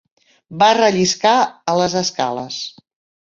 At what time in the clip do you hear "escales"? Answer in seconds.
2.01-2.57